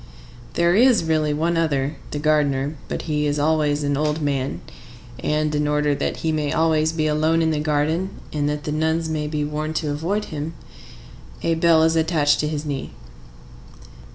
[0.55, 2.75] There is really one other,—the gardener.
[2.87, 4.61] But he is always an old man,
[5.23, 8.71] and, in order that he may always be alone in the garden, and that the
[8.71, 10.55] nuns may be warned to avoid him,
[11.43, 12.93] a bell is attached to his knee.